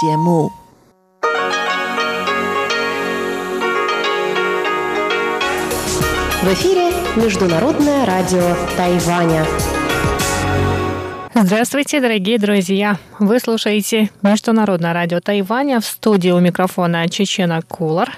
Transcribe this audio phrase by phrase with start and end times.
[0.00, 0.52] 节目。
[6.42, 9.44] В эфире Международное радио Тайваня.
[11.34, 12.96] Здравствуйте, дорогие друзья!
[13.18, 18.10] Вы слушаете Международное радио Тайваня в студии у микрофона Чечена Кулар.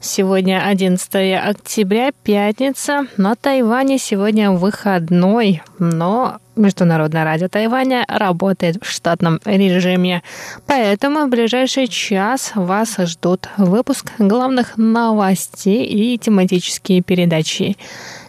[0.00, 3.06] Сегодня 11 октября, пятница.
[3.16, 10.22] На Тайване сегодня выходной, но Международное радио Тайваня работает в штатном режиме.
[10.66, 17.76] Поэтому в ближайший час вас ждут выпуск главных новостей и тематические передачи.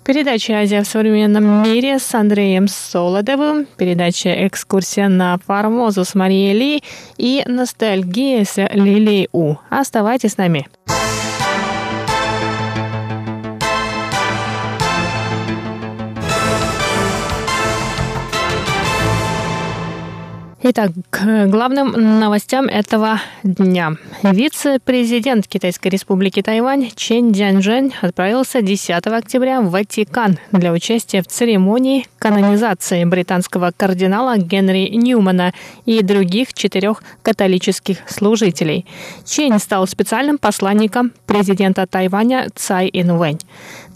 [0.03, 6.83] Передача «Азия в современном мире» с Андреем Солодовым, передача «Экскурсия на Формозу» с Марией Ли
[7.17, 9.57] и «Ностальгия» с Лилией У.
[9.69, 10.67] Оставайтесь с нами.
[20.61, 23.93] Итак, к главным новостям этого дня.
[24.23, 32.07] Вице-президент Китайской республики Тайвань Чен Дзянжэнь отправился 10 октября в Ватикан для участия в церемонии
[32.19, 35.53] канонизации британского кардинала Генри Ньюмана
[35.85, 38.85] и других четырех католических служителей.
[39.25, 43.39] Чен стал специальным посланником президента Тайваня Цай Инвэнь.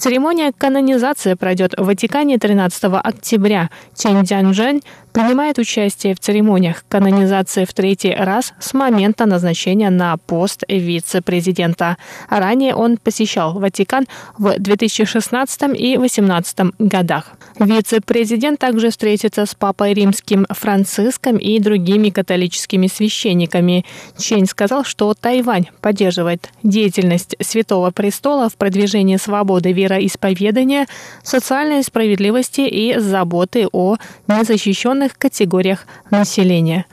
[0.03, 3.69] Церемония канонизации пройдет в Ватикане 13 октября.
[3.95, 4.81] Чен Дзянжэнь
[5.13, 11.95] принимает участие в церемониях канонизации в третий раз с момента назначения на пост вице-президента.
[12.29, 17.31] Ранее он посещал Ватикан в 2016 и 2018 годах.
[17.59, 23.85] Вице-президент также встретится с папой римским Франциском и другими католическими священниками.
[24.17, 30.87] Чень сказал, что Тайвань поддерживает деятельность Святого Престола в продвижении свободы вероисповедания,
[31.23, 36.85] социальной справедливости и заботы о незащищенных категориях населения.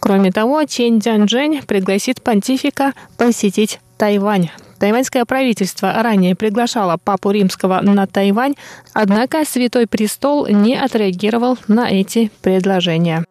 [0.00, 4.50] Кроме того, Чен Дзянжэнь пригласит понтифика посетить Тайвань.
[4.78, 8.54] Тайваньское правительство ранее приглашало папу римского на Тайвань,
[8.92, 13.24] однако Святой Престол не отреагировал на эти предложения.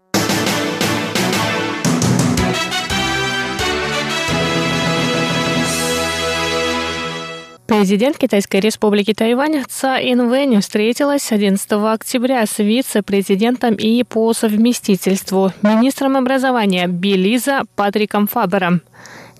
[7.68, 16.16] Президент Китайской республики Тайвань Цай Инвэнь встретилась 11 октября с вице-президентом и по совместительству министром
[16.16, 18.82] образования Белиза Патриком Фабером.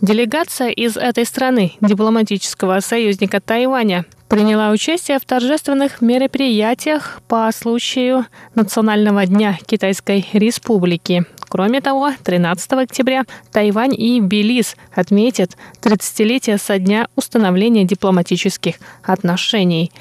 [0.02, 9.26] Делегация из этой страны, дипломатического союзника Тайваня, приняла участие в торжественных мероприятиях по случаю Национального
[9.26, 11.26] дня Китайской Республики.
[11.50, 19.92] Кроме того, 13 октября Тайвань и Белиз отметят 30-летие со дня установления дипломатических отношений.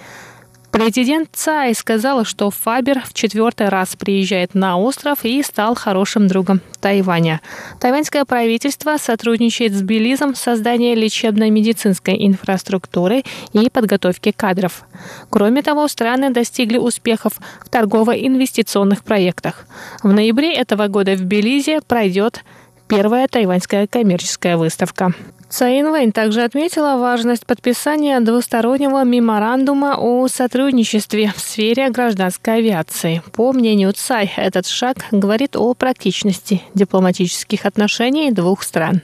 [0.77, 6.61] Президент Цай сказал, что Фабер в четвертый раз приезжает на остров и стал хорошим другом
[6.83, 7.41] Тайваня.
[7.81, 13.23] Тайваньское правительство сотрудничает с Белизом в создании лечебной медицинской инфраструктуры
[13.55, 14.85] и подготовке кадров.
[15.31, 17.33] Кроме того, страны достигли успехов
[17.65, 19.65] в торгово-инвестиционных проектах.
[20.03, 22.45] В ноябре этого года в Белизе пройдет
[22.87, 25.15] первая тайваньская коммерческая выставка.
[25.49, 33.23] Цаин Вэнь также отметила важность подписания двустороннего меморандума о сотрудничестве в сфере гражданской авиации.
[33.33, 39.03] По мнению Цай, этот шаг говорит о практичности дипломатических отношений двух стран.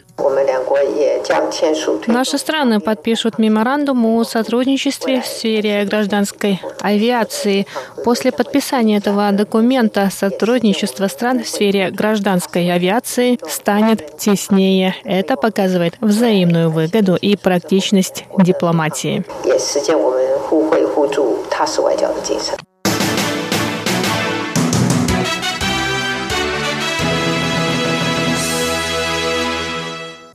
[2.06, 7.66] Наши страны подпишут меморандум о сотрудничестве в сфере гражданской авиации.
[8.04, 14.94] После подписания этого документа сотрудничество стран в сфере гражданской авиации станет теснее.
[15.04, 19.24] Это показывает взаимную выгоду и практичность дипломатии.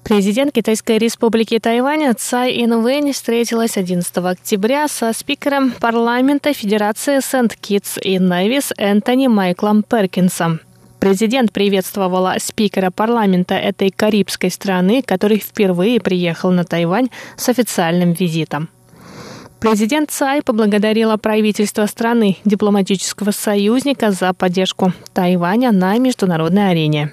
[0.08, 8.18] Президент Китайской республики Тайвань Цай Инвэнь встретилась 11 октября со спикером парламента Федерации Сент-Китс и
[8.18, 10.62] Невис Энтони Майклом Перкинсом.
[11.02, 18.70] Президент приветствовала спикера парламента этой карибской страны, который впервые приехал на Тайвань с официальным визитом.
[19.60, 27.12] Президент Цай поблагодарила правительство страны, дипломатического союзника за поддержку Тайваня на международной арене.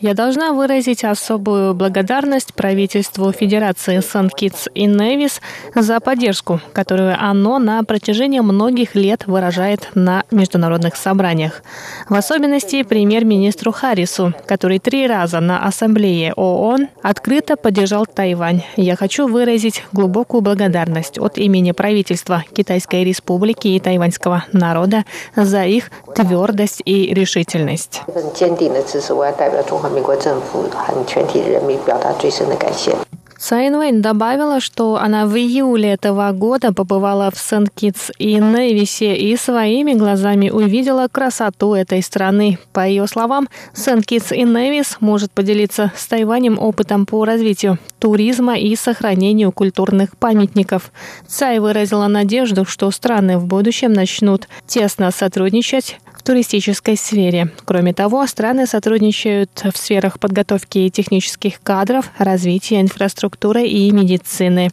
[0.00, 5.42] Я должна выразить особую благодарность правительству Федерации Сан-Китс и Невис
[5.74, 11.62] за поддержку, которую оно на протяжении многих лет выражает на международных собраниях.
[12.08, 18.62] В особенности премьер-министру Харрису, который три раза на Ассамблее ООН открыто поддержал Тайвань.
[18.76, 25.04] Я хочу выразить глубокую благодарность от имени правительства Китайской Республики и тайваньского народа
[25.34, 28.05] за их твердость и решительность.
[28.08, 32.94] 一份坚定的支持，我要代表中华民国政府和全体人民表达最深的感谢。
[33.38, 39.92] Цайн Вэнь добавила, что она в июле этого года побывала в Сент-Китс и Невисе и своими
[39.92, 42.58] глазами увидела красоту этой страны.
[42.72, 48.74] По ее словам, Сент-Китс и Невис может поделиться с Тайванем опытом по развитию туризма и
[48.74, 50.90] сохранению культурных памятников.
[51.26, 57.52] Цай выразила надежду, что страны в будущем начнут тесно сотрудничать туристической сфере.
[57.64, 63.25] Кроме того, страны сотрудничают в сферах подготовки технических кадров, развития инфраструктуры
[63.66, 64.70] и медицины.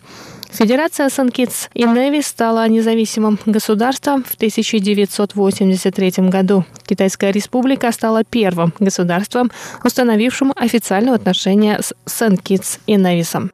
[0.52, 6.64] Федерация Сан-Китс и Неви стала независимым государством в 1983 году.
[6.86, 9.52] Китайская республика стала первым государством,
[9.84, 13.50] установившим официальные отношения с Сан-Китс и Невисом.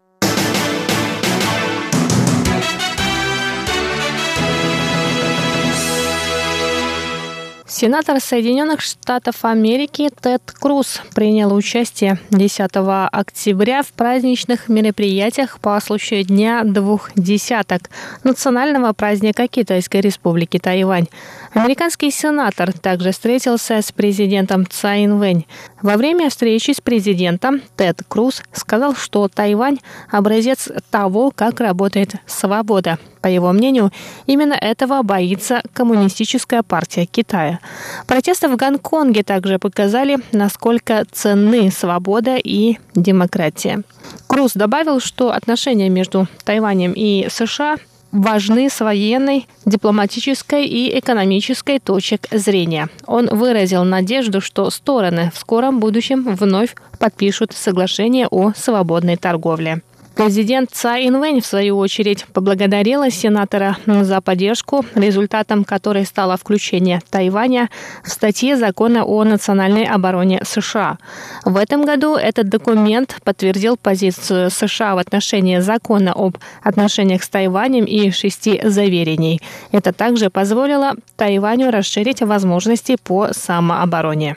[7.71, 12.68] Сенатор Соединенных Штатов Америки Тед Круз принял участие 10
[13.12, 17.92] октября в праздничных мероприятиях по случаю Дня двух десяток
[18.24, 21.10] национального праздника Китайской Республики Тайвань.
[21.54, 25.48] Американский сенатор также встретился с президентом Цай Вэнь.
[25.81, 29.80] Во время встречи с президентом Тед Круз сказал, что Тайвань–
[30.12, 33.00] образец того, как работает свобода.
[33.22, 33.92] По его мнению,
[34.28, 37.60] именно этого боится Коммунистическая партия Китая.
[38.06, 43.81] Протесты в Гонконге также показали, насколько ценны свобода и демократия.
[44.28, 47.78] Круз добавил, что отношения между Тайванем и США
[48.11, 52.89] важны с военной, дипломатической и экономической точек зрения.
[53.06, 59.81] Он выразил надежду, что стороны в скором будущем вновь подпишут соглашение о свободной торговле.
[60.19, 67.69] Президент Цай Инвэнь, в свою очередь, поблагодарила сенатора за поддержку, результатом которой стало включение Тайваня
[68.04, 70.98] в статье закона о национальной обороне США.
[71.45, 77.86] В этом году этот документ подтвердил позицию США в отношении закона об отношениях с Тайванем
[77.86, 79.39] и шести заверений.
[79.72, 84.36] Это также позволило Тайваню расширить возможности по самообороне.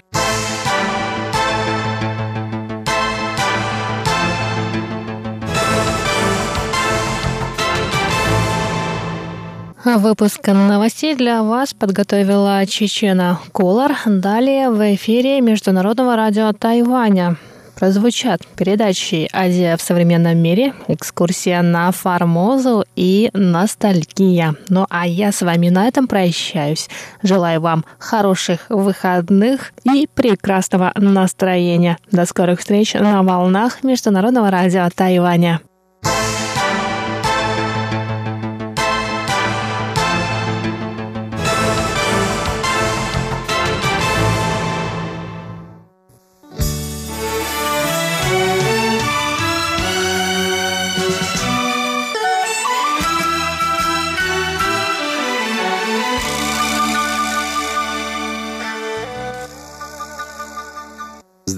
[9.84, 13.90] Выпуск новостей для вас подготовила Чечена Колор.
[14.06, 17.36] Далее в эфире Международного радио Тайваня
[17.74, 24.54] прозвучат передачи «Азия в современном мире», «Экскурсия на Формозу» и «Ностальгия».
[24.68, 26.88] Ну а я с вами на этом прощаюсь.
[27.24, 31.98] Желаю вам хороших выходных и прекрасного настроения.
[32.12, 35.60] До скорых встреч на волнах Международного радио Тайваня.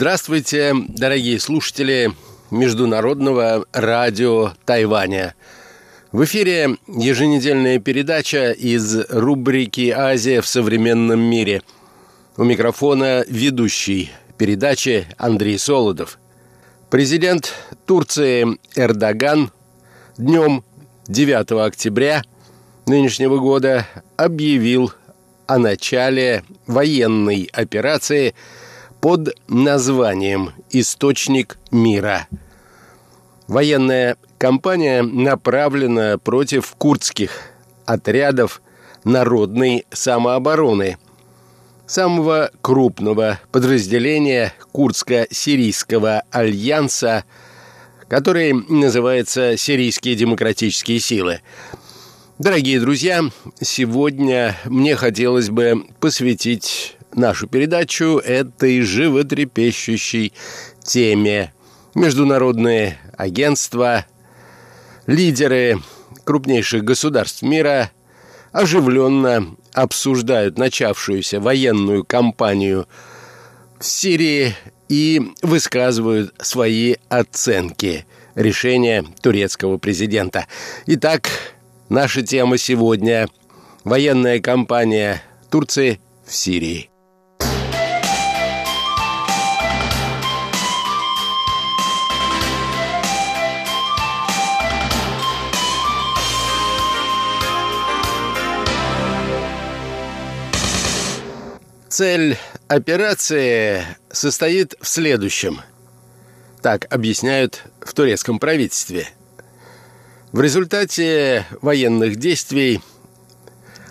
[0.05, 2.12] Здравствуйте, дорогие слушатели
[2.51, 5.35] Международного радио Тайваня.
[6.12, 11.62] В эфире еженедельная передача из рубрики «Азия в современном мире».
[12.37, 16.19] У микрофона ведущий передачи Андрей Солодов.
[16.91, 17.55] Президент
[17.87, 19.53] Турции Эрдоган
[20.19, 20.65] днем
[21.08, 22.25] 9 октября
[22.87, 23.87] нынешнего года
[24.19, 24.93] объявил
[25.46, 28.34] о начале военной операции–
[29.05, 32.27] под названием «Источник мира».
[33.49, 37.43] Военная кампания направлена против курдских
[37.84, 38.63] отрядов
[39.05, 40.96] народной самообороны,
[41.87, 47.25] самого крупного подразделения Курдско-сирийского альянса,
[48.08, 51.43] который называется «Сирийские демократические силы».
[52.39, 53.23] Дорогие друзья,
[53.61, 60.33] сегодня мне хотелось бы посвятить нашу передачу этой животрепещущей
[60.83, 61.53] теме.
[61.94, 64.06] Международные агентства,
[65.06, 65.81] лидеры
[66.25, 67.91] крупнейших государств мира
[68.53, 72.87] оживленно обсуждают начавшуюся военную кампанию
[73.79, 74.55] в Сирии
[74.89, 80.47] и высказывают свои оценки решения турецкого президента.
[80.87, 81.29] Итак,
[81.89, 83.29] наша тема сегодня–
[83.85, 86.91] военная кампания Турции в Сирии.
[101.96, 102.36] Цель
[102.67, 105.60] операции состоит в следующем.
[106.60, 109.06] Так объясняют в турецком правительстве.
[110.32, 112.81] В результате военных действий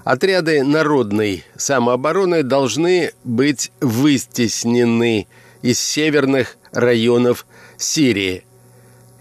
[0.03, 5.29] отряды народной самообороны должны быть выстеснены
[5.62, 7.45] из северных районов
[7.77, 8.43] Сирии,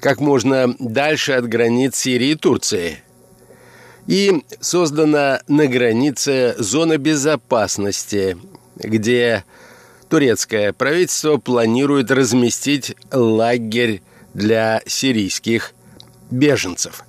[0.00, 3.04] как можно дальше от границ Сирии и Турции.
[4.08, 8.36] И создана на границе зона безопасности,
[8.82, 9.44] где
[10.08, 14.02] турецкое правительство планирует разместить лагерь
[14.34, 15.72] для сирийских
[16.30, 17.04] беженцев.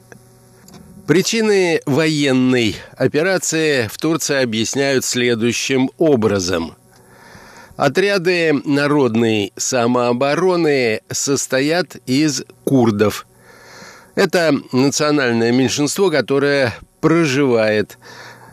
[1.08, 6.78] Причины военной операции в Турции объясняют следующим образом.
[7.76, 13.26] Отряды народной самообороны состоят из курдов.
[14.16, 17.98] Это национальное меньшинство, которое проживает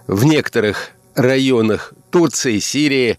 [0.08, 3.18] в некоторых районах Турции, Сирии,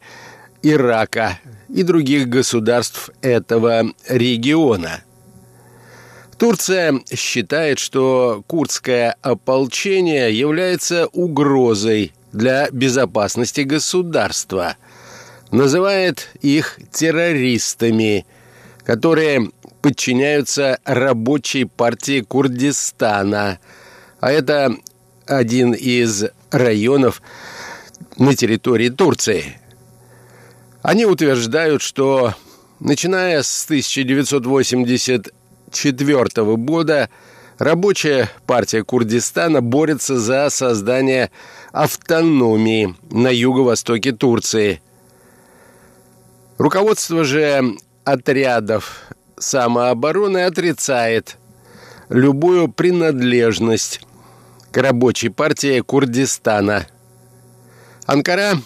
[0.62, 5.04] Ирака и других государств этого региона.
[6.38, 14.76] Турция считает, что курдское ополчение является угрозой для безопасности государства.
[15.52, 18.26] Называет их террористами,
[18.84, 23.60] которые подчиняются рабочей партии Курдистана.
[24.20, 24.76] А это
[25.26, 27.22] один из районов
[28.18, 29.58] на территории Турции.
[30.82, 32.34] Они утверждают, что
[32.80, 37.10] начиная с 1984 года
[37.60, 41.30] рабочая партия Курдистана борется за создание
[41.72, 44.82] автономии на юго-востоке Турции.
[46.58, 49.04] Руководство же отрядов
[49.38, 51.38] самообороны отрицает
[52.10, 54.02] любую принадлежность
[54.72, 56.88] к рабочей партии Курдистана.
[58.06, 58.60] Анкара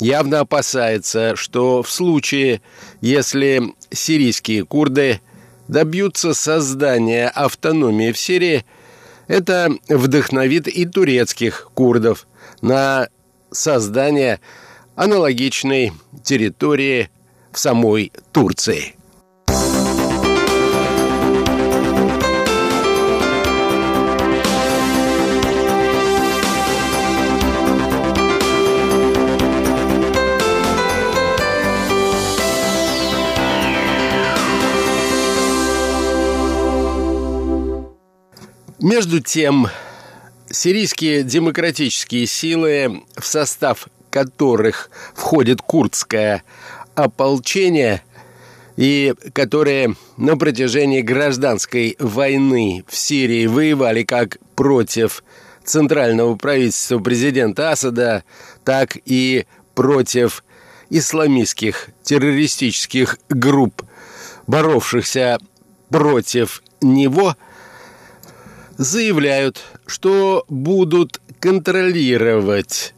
[0.00, 2.60] явно опасается, что в случае,
[3.00, 5.20] если сирийские курды
[5.68, 8.64] добьются создания автономии в Сирии,
[9.26, 12.26] это вдохновит и турецких курдов
[12.62, 13.08] на
[13.50, 14.40] создание
[14.96, 15.92] аналогичной
[16.24, 17.10] территории
[17.52, 18.97] в самой Турции.
[38.80, 39.66] Между тем,
[40.48, 46.44] сирийские демократические силы, в состав которых входит курдское
[46.94, 48.02] ополчение,
[48.76, 55.24] и которые на протяжении гражданской войны в Сирии воевали как против
[55.64, 58.22] центрального правительства президента Асада,
[58.64, 60.44] так и против
[60.88, 63.82] исламистских террористических групп,
[64.46, 65.38] боровшихся
[65.90, 67.36] против него–
[68.78, 72.94] заявляют, что будут контролировать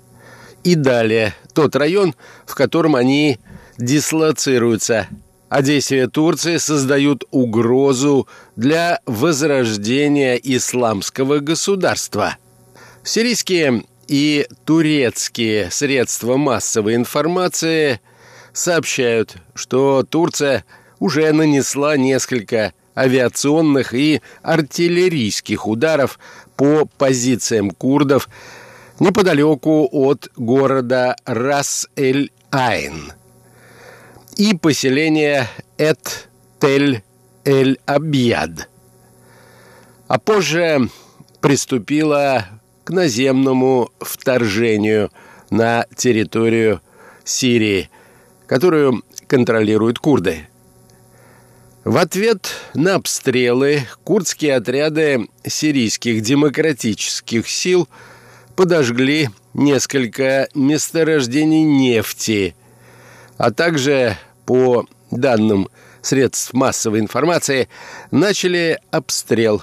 [0.63, 2.15] и далее тот район,
[2.47, 3.41] в котором они
[3.79, 5.09] дислоцируются.
[5.49, 12.37] А действия Турции создают угрозу для возрождения исламского государства.
[13.03, 18.01] Сирийские и турецкие средства массовой информации
[18.53, 20.65] сообщают, что Турция
[21.01, 26.19] уже нанесла несколько авиационных и артиллерийских ударов
[26.57, 28.29] по позициям курдов
[28.99, 33.13] неподалеку от города Рас-эль-Айн
[34.37, 38.69] и поселения Эт-Тель-эль-Абьяд.
[40.09, 40.91] А позже
[41.41, 42.45] приступила
[42.85, 45.11] к наземному вторжению
[45.51, 46.81] на территорию
[47.25, 47.91] Сирии,
[48.47, 50.50] которую контролируют курды.
[51.85, 57.89] В ответ на обстрелы курдские отряды сирийских демократических сил
[58.55, 62.55] подожгли несколько месторождений нефти,
[63.39, 65.71] а также, по данным
[66.03, 67.71] средств массовой информации,
[68.11, 69.63] начали обстрел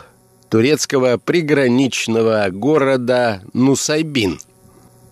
[0.50, 4.39] турецкого приграничного города Нусайбин.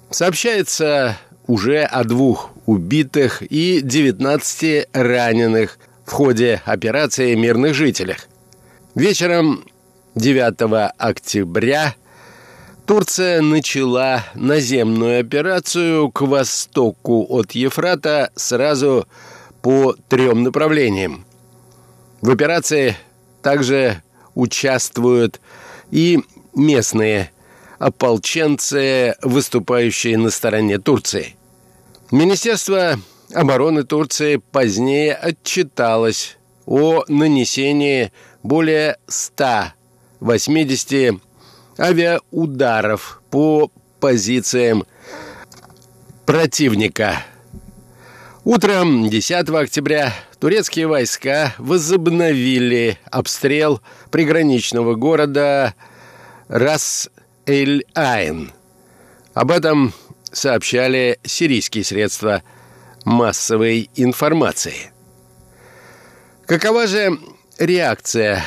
[0.10, 8.28] Сообщается уже о двух убитых и 19 раненых– в ходе операции мирных жителях.
[8.94, 9.66] Вечером
[10.16, 11.96] 9 октября
[12.86, 19.08] Турция начала наземную операцию к востоку от Ефрата сразу
[19.62, 21.26] по трем направлениям.
[22.22, 22.96] В операции
[23.42, 24.04] также
[24.36, 25.42] участвуют
[25.90, 26.22] и
[26.54, 27.32] местные
[27.80, 31.36] ополченцы, выступающие на стороне Турции.
[32.12, 33.00] Министерство
[33.34, 38.12] обороны Турции позднее отчиталось о нанесении
[38.44, 41.22] более 180
[41.78, 44.86] авиаударов по позициям
[46.26, 47.24] противника.
[48.44, 55.74] Утром 10 октября турецкие войска возобновили обстрел приграничного города
[56.48, 58.52] Рас-эль-Айн.
[59.34, 59.94] Об этом
[60.32, 62.44] сообщали сирийские средства
[63.06, 64.92] массовой информации.
[66.46, 67.18] Какова же
[67.58, 68.44] реакция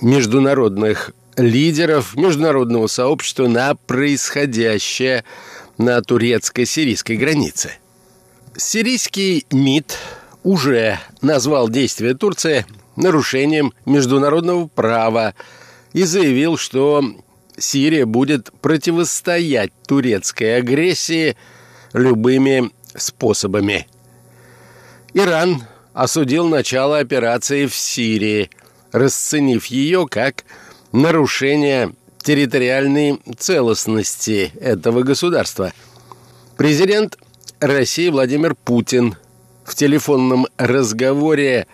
[0.00, 5.24] международных лидеров международного сообщества на происходящее
[5.78, 7.72] на турецко-сирийской границе?
[8.56, 9.98] Сирийский МИД
[10.42, 12.66] уже назвал действия Турции
[12.96, 15.34] нарушением международного права
[15.92, 17.04] и заявил, что
[17.58, 21.36] Сирия будет противостоять турецкой агрессии
[21.92, 23.86] любыми способами.
[25.14, 25.62] Иран
[25.92, 28.50] осудил начало операции в Сирии,
[28.92, 30.44] расценив ее как
[30.92, 35.72] нарушение территориальной целостности этого государства.
[36.56, 37.16] Президент
[37.60, 39.16] России Владимир Путин
[39.64, 41.66] в телефонном разговоре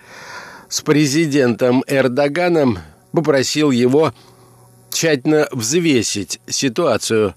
[0.69, 2.79] с президентом Эрдоганом
[3.11, 4.13] попросил его
[4.89, 7.35] тщательно взвесить ситуацию,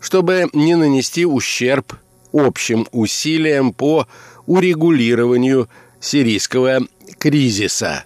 [0.00, 1.94] чтобы не нанести ущерб
[2.32, 4.06] общим усилиям по
[4.46, 5.68] урегулированию
[6.00, 6.80] сирийского
[7.18, 8.04] кризиса.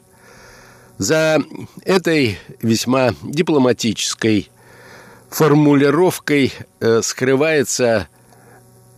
[0.99, 1.43] За
[1.85, 4.51] этой весьма дипломатической
[5.31, 8.09] формулировкой э, скрывается,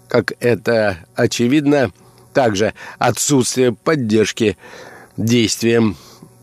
[0.08, 1.92] как это очевидно,
[2.34, 4.58] также отсутствие поддержки
[5.16, 5.96] действиям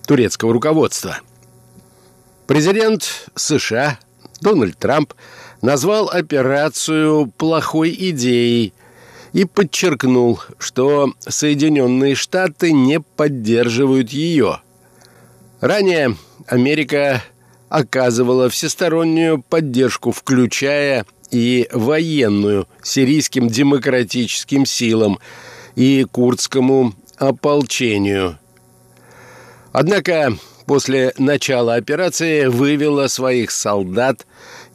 [0.07, 1.19] турецкого руководства.
[2.47, 3.99] Президент США
[4.41, 5.13] Дональд Трамп
[5.63, 8.73] назвал операцию плохой идеей
[9.33, 14.59] и подчеркнул, что Соединенные Штаты не поддерживают ее.
[15.59, 16.15] Ранее
[16.45, 17.23] Америка
[17.69, 25.17] оказывала всестороннюю поддержку, включая и военную сирийским демократическим силам–
[25.75, 28.37] и курдскому ополчению.
[29.71, 34.25] Однако после начала операции вывела своих солдат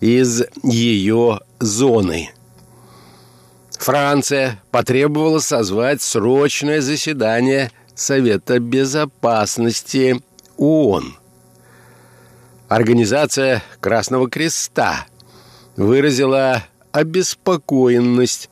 [0.01, 2.31] из ее зоны.
[3.79, 10.23] Франция потребовала созвать срочное заседание Совета Безопасности
[10.57, 11.17] ООН.
[12.69, 15.07] Организация Красного Креста
[15.77, 18.51] выразила обеспокоенность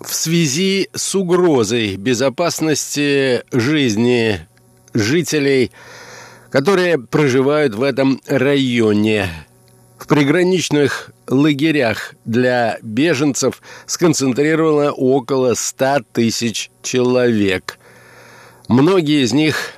[0.00, 4.48] в связи с угрозой безопасности жизни
[4.94, 5.70] жителей,
[6.50, 9.28] которые проживают в этом районе.
[10.10, 17.78] Приграничных лагерях для беженцев сконцентрировано около 100 тысяч человек.
[18.66, 19.74] Многие из них,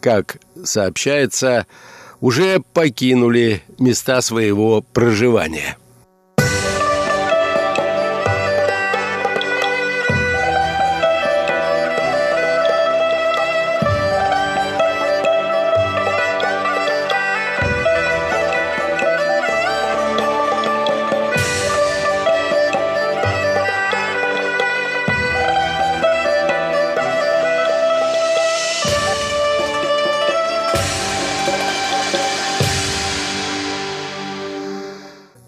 [0.00, 1.66] как сообщается,
[2.22, 5.76] уже покинули места своего проживания.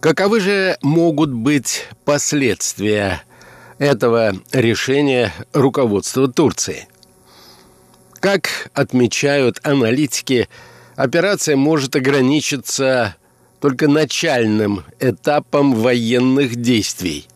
[0.01, 3.23] Каковы же могут быть последствия
[3.79, 6.89] этого решения руководства Турции?
[8.15, 10.49] Как отмечают аналитики,
[10.97, 13.15] операция может ограничиться
[13.61, 17.27] только начальным этапом военных действий.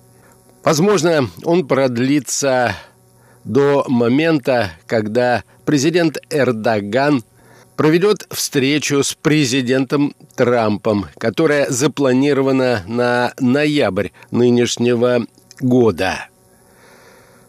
[0.62, 2.74] Возможно, он продлится
[3.44, 7.24] до момента, когда президент Эрдоган
[7.76, 15.26] проведет встречу с президентом Трампом, которая запланирована на ноябрь нынешнего
[15.60, 16.28] года.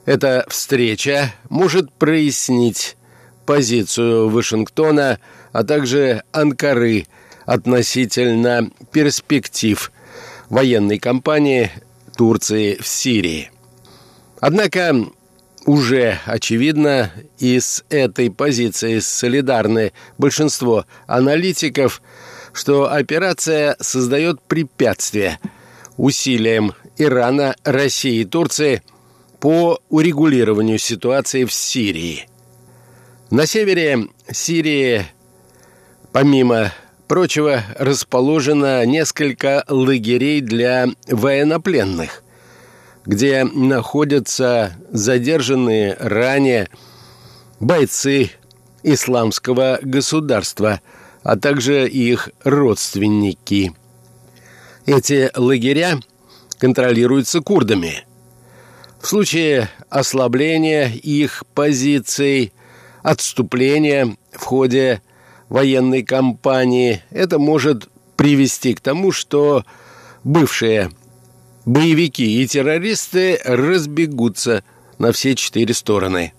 [0.05, 2.95] Эта встреча может прояснить
[3.45, 5.19] позицию Вашингтона,
[5.51, 7.07] а также Анкары
[7.45, 9.91] относительно перспектив
[10.49, 11.71] военной кампании
[12.15, 13.51] Турции в Сирии.
[14.39, 15.05] Однако
[15.65, 22.01] уже очевидно, и с этой позиции солидарны большинство аналитиков,
[22.53, 25.39] что операция создает препятствие
[25.97, 28.81] усилиям Ирана, России и Турции
[29.39, 32.27] по урегулированию ситуации в Сирии.
[33.31, 35.05] На севере Сирии,
[36.11, 36.71] помимо
[37.07, 42.23] прочего, расположено несколько лагерей для военнопленных.
[43.05, 46.69] Где находятся задержанные ранее
[47.59, 48.31] бойцы
[48.83, 50.81] исламского государства,
[51.23, 53.73] а также их родственники.
[54.85, 55.99] Эти лагеря
[56.57, 58.05] контролируются курдами.
[59.01, 62.53] В случае ослабления их позиций,
[63.03, 65.01] отступления в ходе
[65.49, 69.63] военной кампании, это может привести к тому, что
[70.23, 70.89] бывшие
[71.65, 74.63] боевики и террористы разбегутся
[74.97, 76.33] на все четыре стороны.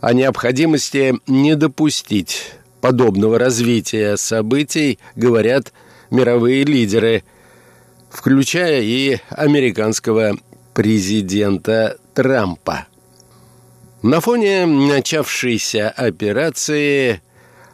[0.00, 5.72] О необходимости не допустить подобного развития событий говорят
[6.10, 7.24] мировые лидеры,
[8.10, 10.36] включая и американского
[10.74, 12.86] президента Трампа.
[14.02, 17.20] На фоне начавшейся операции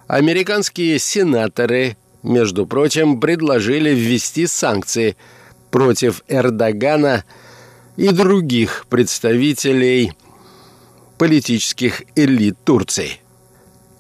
[0.07, 5.17] американские сенаторы, между прочим, предложили ввести санкции
[5.75, 7.25] против Эрдогана
[7.97, 10.13] и других представителей
[11.19, 13.19] политических элит Турции.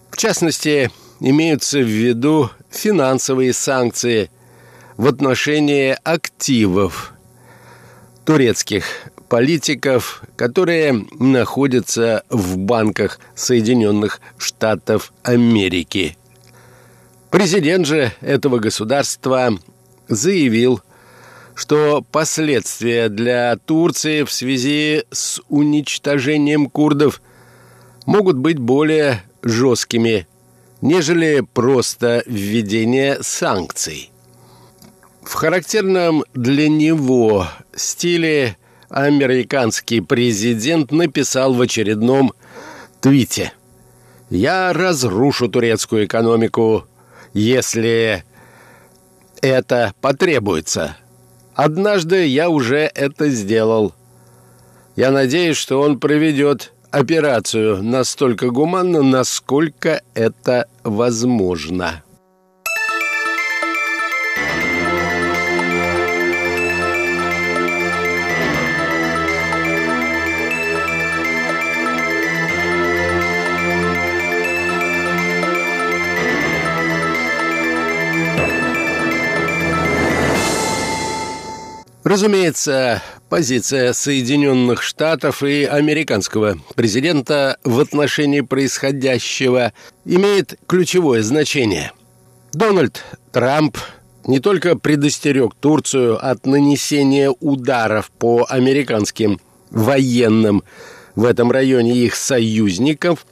[0.08, 4.30] В частности, имеются в виду финансовые санкции
[4.96, 7.12] в отношении активов
[8.24, 8.84] турецких
[9.28, 16.16] политиков, которые находятся в банках Соединенных Штатов Америки.
[17.32, 19.58] Президент же этого государства
[20.06, 20.80] заявил,
[21.54, 27.22] что последствия для Турции в связи с уничтожением курдов
[28.06, 30.26] могут быть более жесткими,
[30.80, 34.10] нежели просто введение санкций.
[35.22, 38.56] В характерном для него стиле
[38.90, 42.34] американский президент написал в очередном
[43.00, 43.52] твите
[44.28, 46.84] «Я разрушу турецкую экономику,
[47.32, 48.24] если
[49.40, 50.96] это потребуется».
[51.54, 53.94] Однажды я уже это сделал.
[54.96, 62.03] Я надеюсь, что он проведет операцию настолько гуманно, насколько это возможно.
[82.04, 89.72] Разумеется, позиция Соединенных Штатов и американского президента в отношении происходящего
[90.04, 91.92] имеет ключевое значение.
[92.52, 93.78] Дональд Трамп
[94.26, 99.40] не только предостерег Турцию от нанесения ударов по американским
[99.70, 100.62] военным
[101.14, 103.26] в этом районе их союзников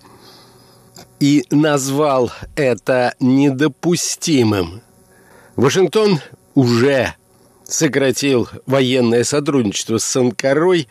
[1.21, 4.81] и назвал это недопустимым.
[5.57, 6.21] Вашингтон
[6.55, 7.15] уже
[7.73, 10.89] сократил военное сотрудничество с Анкарой,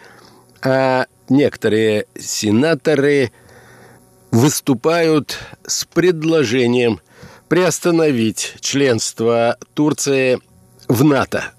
[0.64, 3.32] а некоторые сенаторы
[4.32, 7.00] выступают с предложением
[7.50, 10.40] приостановить членство Турции
[10.88, 11.52] в НАТО.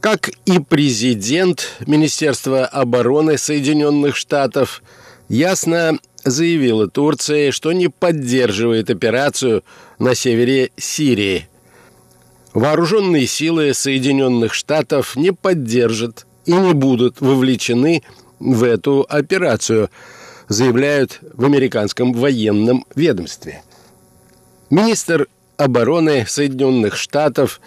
[0.00, 4.82] Как и президент Министерства обороны Соединенных Штатов
[5.28, 9.64] ясно заявила Турции, что не поддерживает операцию
[9.98, 11.48] на севере Сирии–
[12.58, 18.02] Вооруженные силы Соединенных Штатов не поддержат и не будут вовлечены
[18.40, 19.90] в эту операцию,
[20.48, 23.62] заявляют в американском военном ведомстве.
[24.70, 27.60] Министр обороны Соединенных Штатов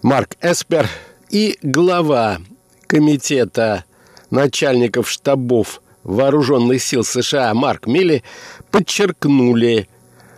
[0.00, 0.88] Марк Эспер
[1.28, 2.38] и глава
[2.86, 3.84] комитета
[4.30, 8.22] начальников штабов вооруженных сил США Марк Милли
[8.70, 9.90] подчеркнули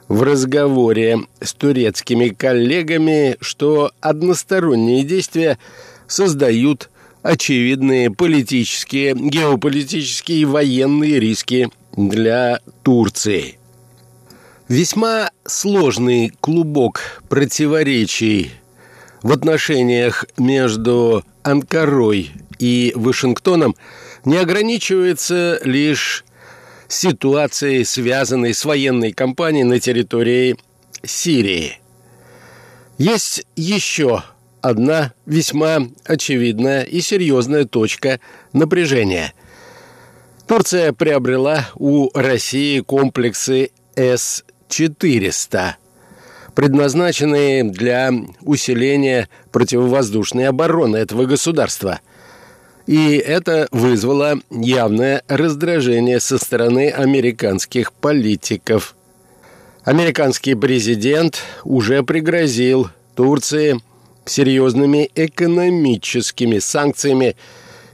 [0.09, 5.59] в разговоре с турецкими коллегами, что односторонние действия
[6.07, 6.91] создают
[7.23, 13.59] очевидные политические, геополитические и военные риски для Турции.
[14.69, 18.53] Весьма сложный клубок противоречий
[19.23, 23.75] в отношениях между Анкарой и Вашингтоном
[24.25, 26.25] не ограничивается лишь
[26.95, 30.57] ситуацией, связанной с военной кампанией на территории
[31.03, 31.81] Сирии.
[32.99, 34.23] Есть еще
[34.61, 38.21] одна весьма очевидная и серьезная точка
[38.53, 39.35] напряжения.
[40.47, 45.73] Турция приобрела у России комплексы С-400,
[46.55, 52.01] предназначенные для усиления противовоздушной обороны этого государства–
[52.87, 58.95] и это вызвало явное раздражение со стороны американских политиков.
[59.85, 63.81] Американский президент уже пригрозил Турции
[64.25, 67.37] серьезными экономическими санкциями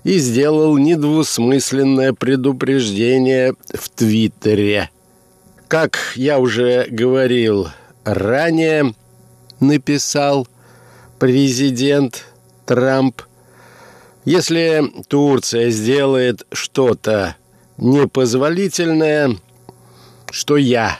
[0.04, 4.90] и сделал недвусмысленное предупреждение в Твиттере.
[5.68, 7.68] Как я уже говорил
[8.04, 8.94] ранее,
[9.60, 10.48] написал
[11.18, 12.24] президент
[12.66, 13.22] Трамп,
[14.24, 17.36] если Турция сделает что-то
[17.78, 19.36] непозволительное,
[20.30, 20.98] что я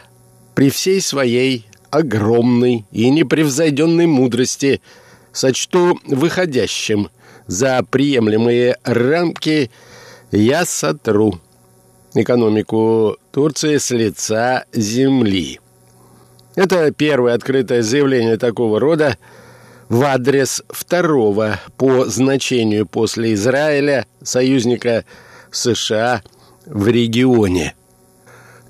[0.55, 4.81] при всей своей огромной и непревзойденной мудрости
[5.31, 7.09] сочту выходящим
[7.47, 9.69] за приемлемые рамки,
[10.31, 11.39] я сотру
[12.13, 15.59] экономику Турции с лица земли.
[16.55, 19.17] Это первое открытое заявление такого рода
[19.91, 25.03] в адрес второго по значению после Израиля союзника
[25.51, 26.23] США
[26.65, 27.75] в регионе.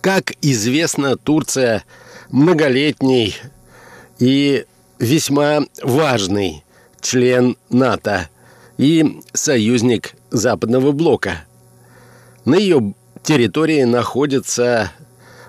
[0.02, 1.84] Как известно, Турция
[2.32, 3.36] многолетний
[4.18, 4.66] и
[4.98, 6.64] весьма важный
[7.02, 8.28] член НАТО
[8.80, 11.44] и союзник Западного блока.
[12.46, 14.92] На ее территории находится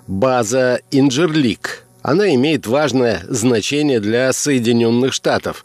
[0.06, 1.81] база Инджерлик.
[2.02, 5.64] Она имеет важное значение для Соединенных Штатов,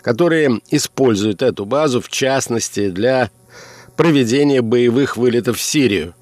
[0.00, 3.30] которые используют эту базу, в частности, для
[3.96, 6.14] проведения боевых вылетов в Сирию.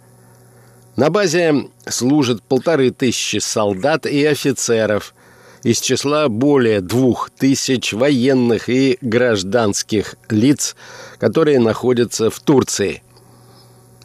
[0.96, 5.14] На базе служат полторы тысячи солдат и офицеров
[5.62, 10.76] из числа более двух тысяч военных и гражданских лиц,
[11.18, 13.02] которые находятся в Турции.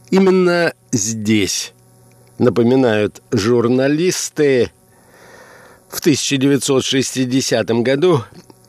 [0.10, 1.74] Именно здесь,
[2.40, 4.72] напоминают журналисты,
[5.90, 8.24] в 1960 году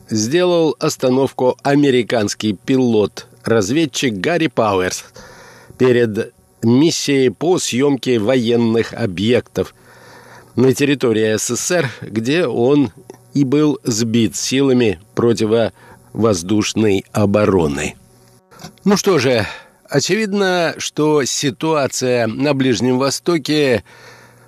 [0.09, 5.05] сделал остановку американский пилот-разведчик Гарри Пауэрс
[5.77, 9.73] перед миссией по съемке военных объектов
[10.55, 12.91] на территории СССР, где он
[13.33, 17.95] и был сбит силами противовоздушной обороны.
[18.83, 19.47] Ну что же,
[19.89, 23.83] очевидно, что ситуация на Ближнем Востоке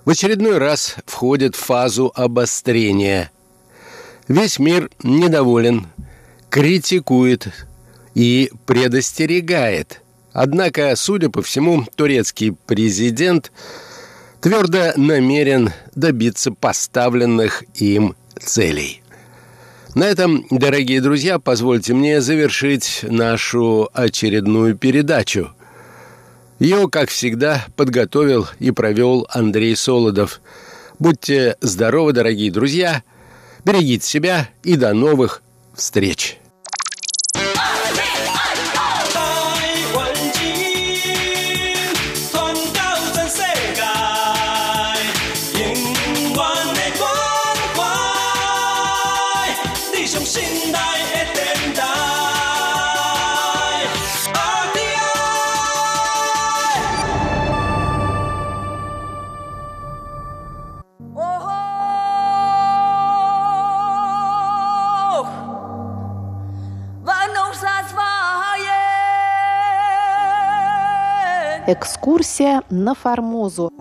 [0.05, 3.31] в очередной раз входит в фазу обострения.
[4.27, 5.87] Весь мир недоволен,
[6.49, 7.47] критикует
[8.13, 10.01] и предостерегает.
[10.31, 13.51] Однако, судя по всему, турецкий президент
[14.41, 19.01] твердо намерен добиться поставленных им целей.
[19.95, 25.51] На этом, дорогие друзья, позвольте мне завершить нашу очередную передачу–
[26.63, 30.39] ее, как всегда, подготовил и провел Андрей Солодов.
[30.97, 33.03] Будьте здоровы, дорогие друзья,
[33.65, 35.41] берегите себя и до новых
[35.75, 36.39] встреч!
[71.65, 73.71] Экскурсия на Формозу.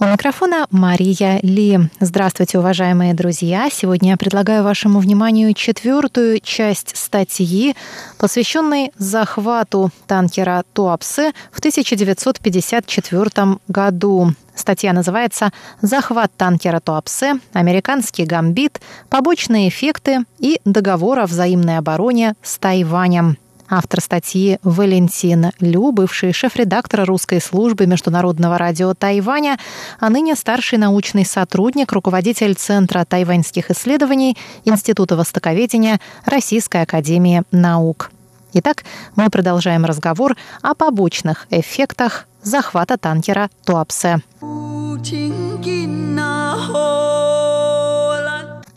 [0.00, 1.76] У микрофона Мария Ли.
[1.98, 3.68] Здравствуйте, уважаемые друзья!
[3.68, 7.74] Сегодня я предлагаю вашему вниманию четвертую часть статьи,
[8.16, 14.34] посвященной захвату танкера Туапсе в 1954 году.
[14.54, 15.50] Статья называется
[15.82, 17.40] «Захват танкера Туапсе.
[17.52, 18.80] Американский гамбит.
[19.08, 23.36] Побочные эффекты и договор о взаимной обороне с Тайванем».
[23.70, 29.58] Автор статьи Валентин Лю, бывший шеф-редактор русской службы Международного радио Тайваня,
[30.00, 38.10] а ныне старший научный сотрудник, руководитель Центра тайваньских исследований Института востоковедения Российской академии наук.
[38.54, 38.84] Итак,
[39.16, 44.22] мы продолжаем разговор о побочных эффектах захвата танкера Туапсе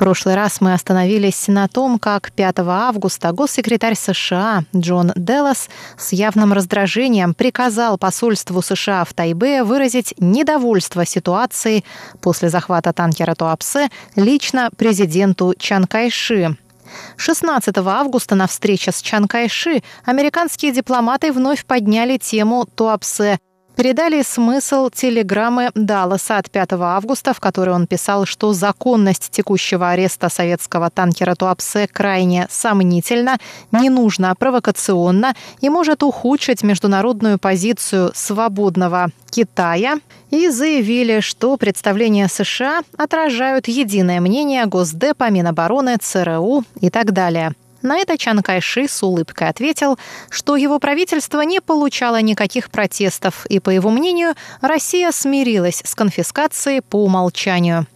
[0.01, 6.53] прошлый раз мы остановились на том, как 5 августа госсекретарь США Джон Деллас с явным
[6.53, 11.85] раздражением приказал посольству США в Тайбе выразить недовольство ситуацией
[12.19, 16.57] после захвата танкера Туапсе лично президенту Чан Кайши.
[17.17, 23.37] 16 августа на встрече с Чан Кайши американские дипломаты вновь подняли тему Туапсе–
[23.75, 30.29] передали смысл телеграммы Далласа от 5 августа, в которой он писал, что законность текущего ареста
[30.29, 33.37] советского танкера Туапсе крайне сомнительна,
[33.71, 39.97] не нужно провокационно и может ухудшить международную позицию свободного Китая
[40.29, 47.53] и заявили, что представления США отражают единое мнение Госдепа, Минобороны, ЦРУ и так далее.
[47.81, 49.97] На это Чан Кайши с улыбкой ответил,
[50.29, 56.81] что его правительство не получало никаких протестов, и, по его мнению, Россия смирилась с конфискацией
[56.81, 57.87] по умолчанию.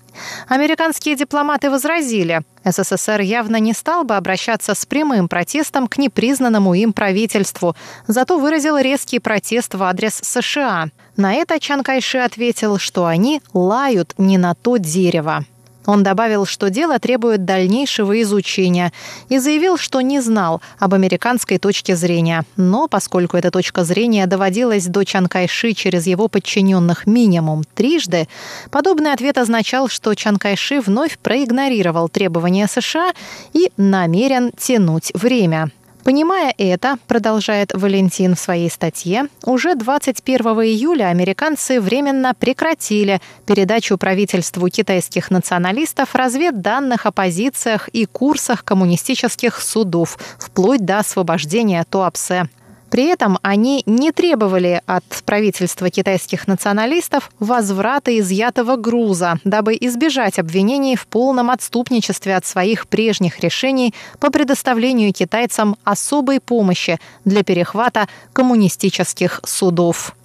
[0.47, 6.93] Американские дипломаты возразили, СССР явно не стал бы обращаться с прямым протестом к непризнанному им
[6.93, 7.75] правительству,
[8.07, 10.87] зато выразил резкий протест в адрес США.
[11.17, 15.45] На это Чан Кайши ответил, что они лают не на то дерево.
[15.85, 18.91] Он добавил, что дело требует дальнейшего изучения
[19.29, 22.43] и заявил, что не знал об американской точке зрения.
[22.55, 28.27] Но поскольку эта точка зрения доводилась до Чанкайши через его подчиненных минимум трижды,
[28.71, 33.11] подобный ответ означал, что Чанкайши вновь проигнорировал требования США
[33.53, 35.71] и намерен тянуть время.
[36.05, 44.69] Понимая это, продолжает Валентин в своей статье, уже 21 июля американцы временно прекратили передачу правительству
[44.69, 52.49] китайских националистов разведданных о позициях и курсах коммунистических судов, вплоть до освобождения Туапсе.
[52.95, 60.95] При этом они не требовали от правительства китайских националистов возврата изъятого груза, дабы избежать обвинений
[60.95, 69.41] в полном отступничестве от своих прежних решений по предоставлению китайцам особой помощи для перехвата коммунистических
[69.43, 70.15] судов.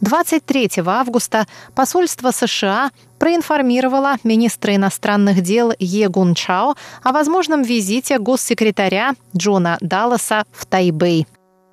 [0.00, 9.16] 23 августа посольство США проинформировало министра иностранных дел Е Гун Чао о возможном визите госсекретаря
[9.34, 11.26] Джона Далласа в Тайбэй.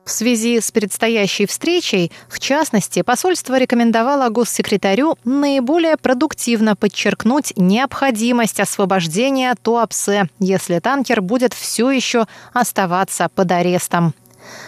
[0.06, 9.56] В связи с предстоящей встречей, в частности, посольство рекомендовало госсекретарю наиболее продуктивно подчеркнуть необходимость освобождения
[9.62, 14.14] Туапсе, если танкер будет все еще оставаться под арестом.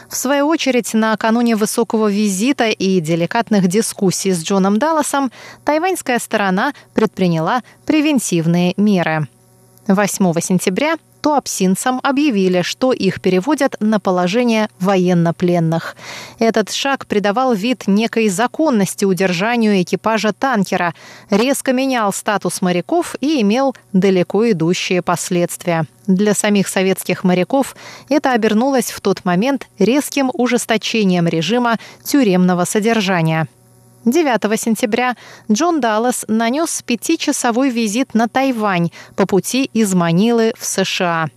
[0.10, 5.34] В свою очередь, накануне высокого визита и деликатных дискуссий с Джоном Далласом,
[5.66, 9.28] тайваньская сторона предприняла превентивные меры.
[9.88, 10.96] 8 сентября
[11.26, 15.96] туапсинцам объявили, что их переводят на положение военнопленных.
[16.38, 20.94] Этот шаг придавал вид некой законности удержанию экипажа танкера,
[21.32, 25.88] резко менял статус моряков и имел далеко идущие последствия.
[26.06, 27.76] Для самих советских моряков
[28.08, 33.48] это обернулось в тот момент резким ужесточением режима тюремного содержания.
[34.06, 35.16] 9 сентября
[35.52, 41.30] Джон Даллас нанес пятичасовой визит на Тайвань по пути из Манилы в США.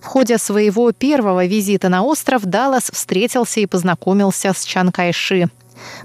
[0.00, 5.50] В ходе своего первого визита на остров Даллас встретился и познакомился с Чан Кайши.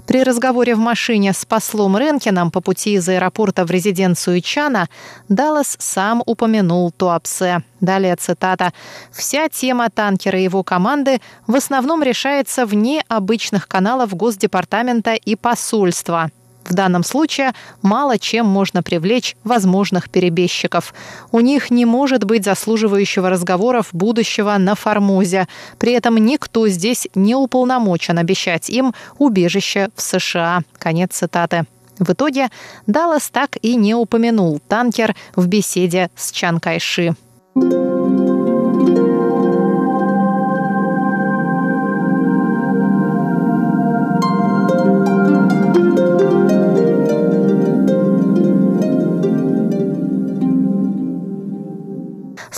[0.06, 4.88] При разговоре в машине с послом Ренкином по пути из аэропорта в резиденцию Чана
[5.28, 7.62] Даллас сам упомянул Туапсе.
[7.80, 8.72] Далее цитата.
[9.10, 16.30] «Вся тема танкера и его команды в основном решается вне обычных каналов Госдепартамента и посольства.
[16.70, 17.52] В данном случае
[17.82, 20.94] мало чем можно привлечь возможных перебежчиков.
[21.32, 25.48] У них не может быть заслуживающего разговоров будущего на Формозе.
[25.78, 30.60] При этом никто здесь не уполномочен обещать им убежище в США.
[30.78, 31.64] Конец цитаты.
[31.98, 32.50] В итоге
[32.86, 37.16] Даллас так и не упомянул танкер в беседе с Чан Кайши.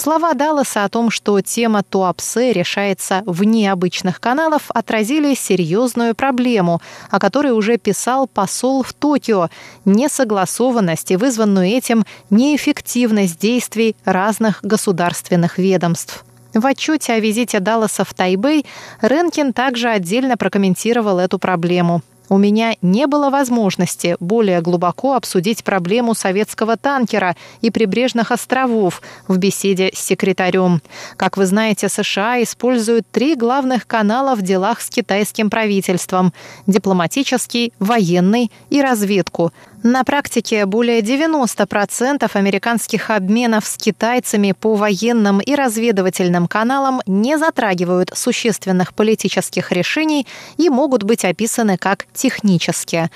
[0.03, 7.21] Слова Далласа о том, что тема Туапсе решается вне обычных каналов, отразили серьезную проблему, о
[7.21, 9.49] которой уже писал посол в Токио–
[9.85, 16.25] несогласованность и вызванную этим неэффективность действий разных государственных ведомств.
[16.53, 18.67] В отчете о визите Далласа в Тайбэй
[19.03, 26.15] Ренкин также отдельно прокомментировал эту проблему у меня не было возможности более глубоко обсудить проблему
[26.15, 30.81] советского танкера и прибрежных островов в беседе с секретарем.
[31.17, 36.33] Как вы знаете, США используют три главных канала в делах с китайским правительством–
[36.67, 39.53] дипломатический, военный и разведку–
[39.83, 48.13] на практике более 90% американских обменов с китайцами по военным и разведывательным каналам не затрагивают
[48.15, 53.11] существенных политических решений и могут быть описаны как технические.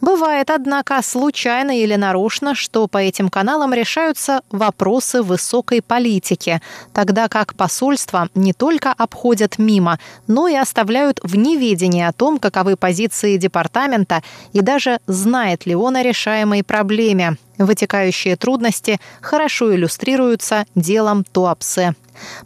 [0.00, 6.60] Бывает, однако, случайно или нарочно, что по этим каналам решаются вопросы высокой политики,
[6.92, 12.76] тогда как посольства не только обходят мимо, но и оставляют в неведении о том, каковы
[12.76, 14.22] позиции департамента
[14.52, 17.36] и даже знает ли он о решаемой проблеме.
[17.56, 21.94] Вытекающие трудности хорошо иллюстрируются делом Туапсе.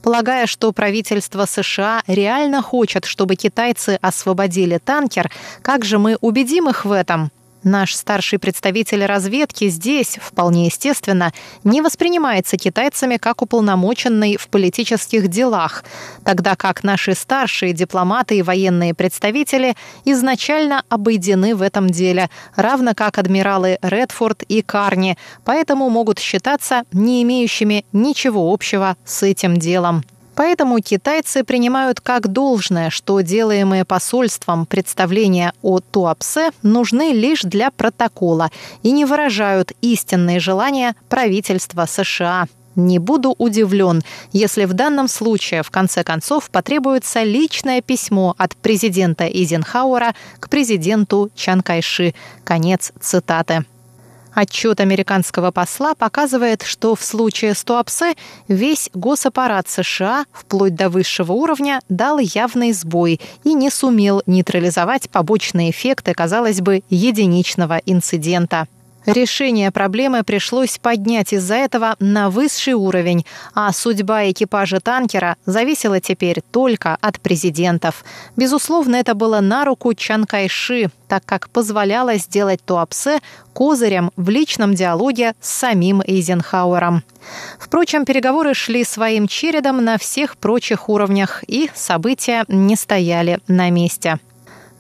[0.03, 5.31] Полагая, что правительство США реально хочет, чтобы китайцы освободили танкер,
[5.63, 7.31] как же мы убедим их в этом?
[7.67, 11.33] Наш старший представитель разведки здесь, вполне естественно,
[11.65, 15.83] не воспринимается китайцами как уполномоченный в политических делах,
[16.25, 23.19] тогда как наши старшие дипломаты и военные представители изначально обойдены в этом деле, равно как
[23.19, 30.05] адмиралы Редфорд и Карни, поэтому могут считаться не имеющими ничего общего с этим делом.
[30.37, 38.51] Поэтому китайцы принимают как должное, что делаемые посольством представления о Туапсе нужны лишь для протокола
[38.83, 42.47] и не выражают истинные желания правительства США.
[42.75, 49.27] Не буду удивлен, если в данном случае в конце концов потребуется личное письмо от президента
[49.27, 52.15] Изенхауэра к президенту Чан Кайши.
[52.45, 53.65] Конец цитаты.
[54.37, 58.17] Отчет американского посла показывает, что в случае с Туапсе
[58.49, 65.71] весь госаппарат США, вплоть до высшего уровня, дал явный сбой и не сумел нейтрализовать побочные
[65.71, 68.69] эффекты, казалось бы, единичного инцидента.
[69.07, 76.43] Решение проблемы пришлось поднять из-за этого на высший уровень, а судьба экипажа танкера зависела теперь
[76.51, 78.05] только от президентов.
[78.35, 83.21] Безусловно, это было на руку Чан Кайши, так как позволяло сделать Туапсе
[83.53, 87.05] козырем в личном диалоге с самим Эйзенхауэром.
[87.61, 94.19] Впрочем, переговоры шли своим чередом на всех прочих уровнях, и события не стояли на месте.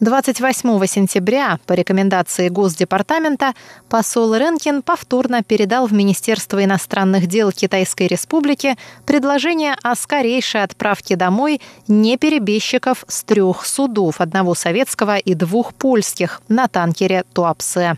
[0.01, 3.55] 28 сентября по рекомендации Госдепартамента
[3.89, 8.77] посол Ренкин повторно передал в Министерство иностранных дел Китайской Республики
[9.07, 16.69] предложение о скорейшей отправке домой неперебежчиков с трех судов, одного советского и двух польских, на
[16.69, 17.97] танкере «Туапсе».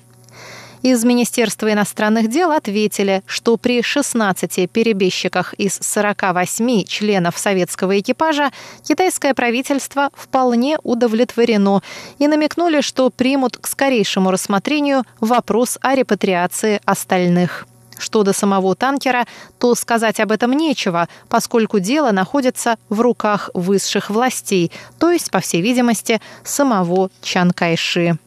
[0.83, 8.51] Из Министерства иностранных дел ответили, что при 16 перебежчиках из 48 членов советского экипажа
[8.87, 11.83] китайское правительство вполне удовлетворено
[12.19, 17.67] и намекнули, что примут к скорейшему рассмотрению вопрос о репатриации остальных.
[17.99, 19.27] Что до самого танкера,
[19.59, 24.71] то сказать об этом нечего, поскольку дело находится в руках высших властей,
[25.01, 28.19] то есть, по всей видимости, самого Чан Кайши.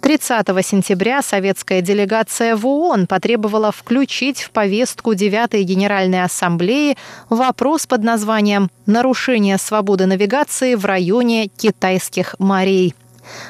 [0.00, 6.96] 30 сентября советская делегация в ООН потребовала включить в повестку 9-й Генеральной Ассамблеи
[7.30, 12.94] вопрос под названием «Нарушение свободы навигации в районе китайских морей».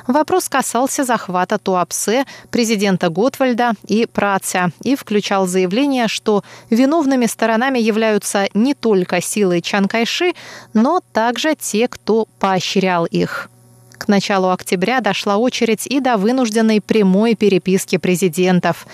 [0.06, 8.48] Вопрос касался захвата Туапсе, президента Готвальда и Праця и включал заявление, что виновными сторонами являются
[8.54, 10.34] не только силы Чан Кайши,
[10.72, 13.50] но также те, кто поощрял их.
[13.98, 18.86] К началу октября дошла очередь и до вынужденной прямой переписки президентов.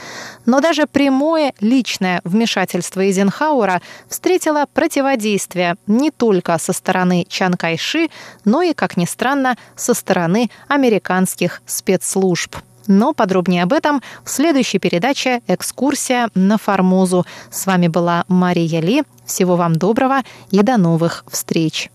[0.46, 8.08] Но даже прямое личное вмешательство Эйзенхауэра встретило противодействие не только со стороны Чан Кайши,
[8.44, 12.56] но и, как ни странно, со стороны американских спецслужб.
[12.86, 17.24] Но подробнее об этом в следующей передаче «Экскурсия на Формозу».
[17.50, 19.04] С вами была Мария Ли.
[19.24, 21.90] Всего вам доброго и до новых встреч.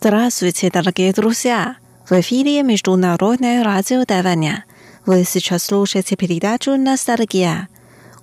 [0.00, 1.76] Здравствуйте, дорогие друзья!
[2.08, 4.64] В эфире Международное радио Тайваня.
[5.04, 7.68] Вы сейчас слушаете передачу «Ностальгия».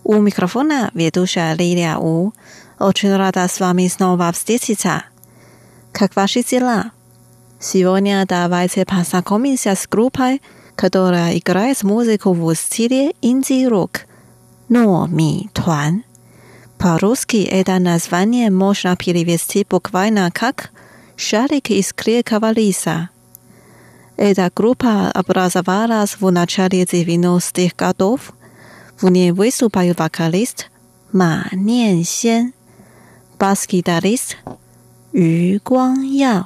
[0.03, 2.33] У микрофона ведущая Лилия У.
[2.79, 5.03] Очень рада с вами снова встретиться.
[5.91, 6.93] Как ваши дела?
[7.59, 10.41] Сегодня давайте познакомимся с группой,
[10.75, 14.07] которая играет музыку в стиле инди-рок.
[14.67, 16.03] Но ми Туан.
[16.79, 20.71] По-русски это название можно перевести буквально как
[21.15, 23.09] «шарик из крепкого риса».
[24.17, 28.33] Эта группа образовалась в начале 90-х годов.
[29.01, 30.69] В ней выступают вокалист
[31.11, 32.53] Ма Ниан
[33.37, 34.37] бас-гитарист
[35.11, 36.45] Ю Гуанgyao,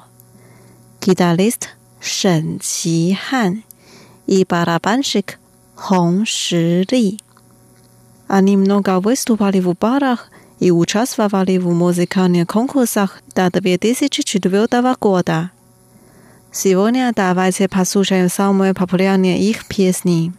[1.02, 1.70] гитарист
[2.02, 3.64] Шэн Qihan
[4.26, 5.40] и барабанщик
[5.76, 7.20] Хong Шили.
[8.28, 15.52] Они много выступали в барах и участвовали в музыкальных конкурсах до 2004 года.
[16.52, 20.34] Сегодня давайте послушаем самые популярные их песни.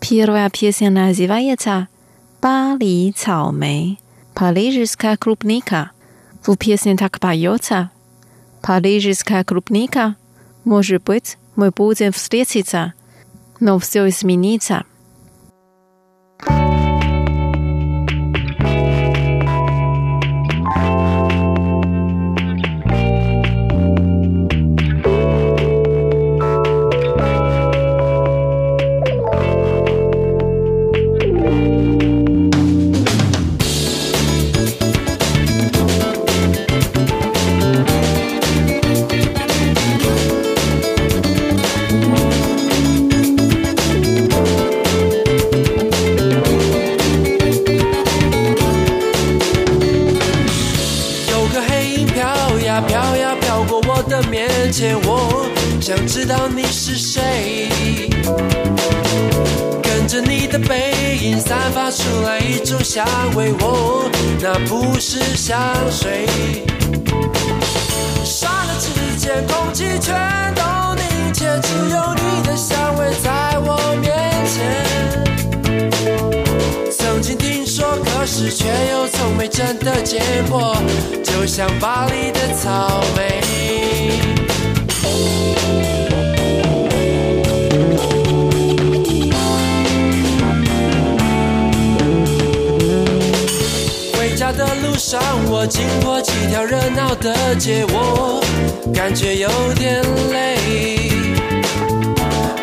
[0.00, 1.86] Первая песня называется
[2.42, 3.12] «Бали
[4.34, 5.92] «Парижская клубника».
[6.46, 7.90] В песне так поется
[8.62, 10.16] «Парижская клубника,
[10.64, 12.94] может быть, мы будем встретиться,
[13.58, 14.84] но все изменится».
[54.70, 55.46] 的面前，我
[55.80, 57.68] 想知道你是谁。
[59.82, 63.04] 跟着你的背影散发出来一种香
[63.34, 64.08] 味，我
[64.40, 65.58] 那不是香
[65.90, 66.26] 水。
[68.24, 70.14] 刹那之间，空气全
[70.54, 70.62] 都
[70.94, 74.12] 凝结，只有你的香味在我面
[74.46, 74.56] 前。
[76.96, 80.76] 曾经听说，可是却又从没真的见过，
[81.24, 83.40] 就像巴黎的草莓。
[95.60, 98.42] 我经过几条热闹的街，我
[98.94, 100.02] 感觉有点
[100.32, 100.56] 累。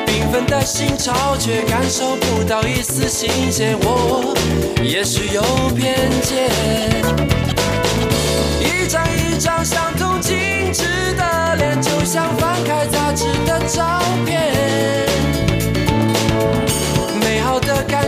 [0.08, 3.78] 缤纷的心潮，却感受不到一丝新鲜。
[3.82, 4.34] 我
[4.82, 5.44] 也许有
[5.76, 6.50] 偏见，
[8.60, 10.36] 一张一张相同精
[10.74, 15.07] 致的脸，就像翻开杂志的照片。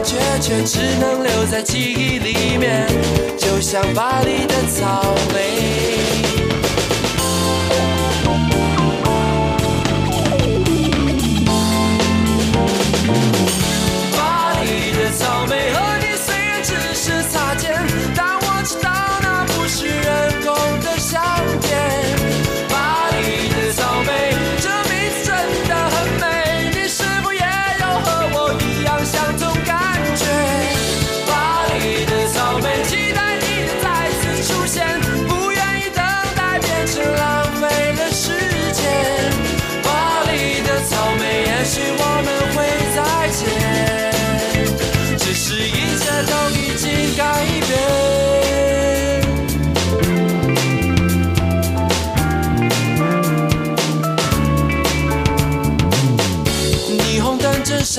[0.09, 2.87] 却却只能留在记忆里面，
[3.37, 6.18] 就像巴黎的草莓。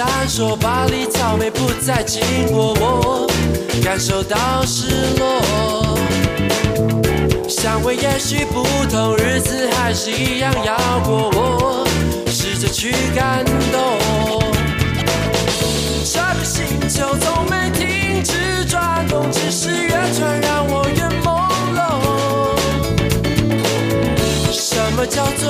[0.00, 3.30] 闪烁，巴黎草莓不再经过我，
[3.84, 4.86] 感受到失
[5.18, 5.98] 落。
[7.46, 11.86] 香味也许不同，日子还是一样要过，我
[12.28, 14.40] 试着去感动。
[16.02, 18.99] 这个星球从没停止转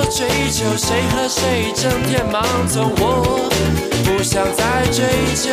[0.09, 0.65] 追求？
[0.77, 2.89] 谁和谁整天忙走？
[2.97, 3.49] 我
[4.05, 5.03] 不想再追
[5.35, 5.51] 究。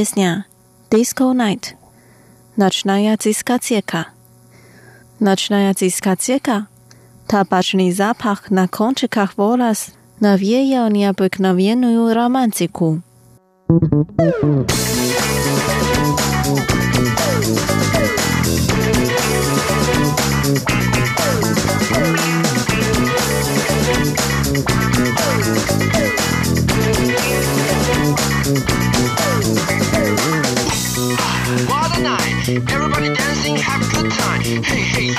[0.00, 0.44] pieśnia
[0.90, 1.76] Disco Night.
[2.56, 2.98] Noczna
[3.58, 4.04] cieka.
[5.20, 5.60] Noczna
[6.16, 6.66] cieka.
[7.26, 9.90] Tabaczny zapach na kończykach wolas
[10.20, 13.00] nawieja nieobyknowienną romantyku.
[20.66, 20.89] Thank
[32.56, 34.40] Everybody dancing, have a good time.
[34.42, 35.09] Hey, hey.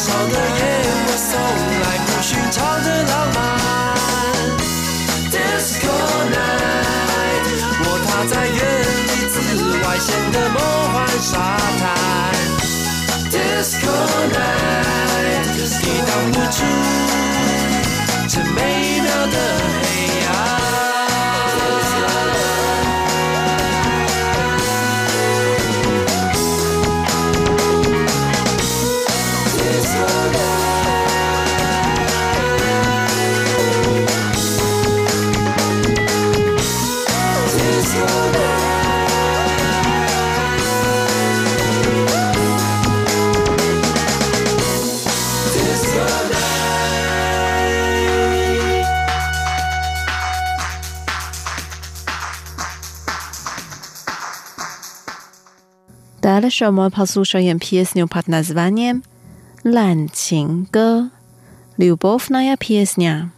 [0.00, 0.64] 少的夜，
[1.04, 1.30] 我送
[1.82, 3.38] 来不寻常的浪漫。
[5.30, 5.92] Disco
[6.32, 7.44] night，
[7.84, 8.56] 我踏在原
[9.08, 9.36] 地紫
[9.84, 10.58] 外线的梦
[10.94, 11.30] 幻沙
[11.78, 11.82] 滩。
[13.30, 13.92] Disco
[14.32, 15.44] night，
[15.82, 16.58] 抵挡不住
[18.26, 18.79] 这美。
[56.40, 59.02] Ale Shomo posłuchałem pieśnię pod nazwaniem
[59.64, 61.08] Lancing Ge.
[61.78, 63.28] Любовная песня.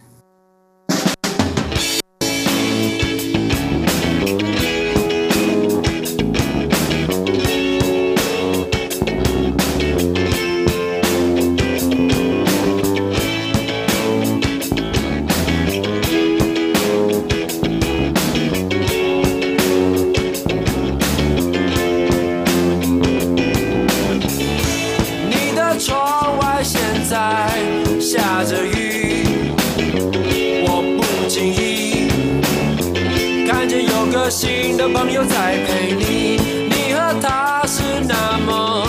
[35.27, 38.85] 在陪你你和他是那么